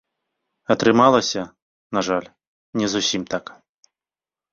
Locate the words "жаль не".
2.07-2.87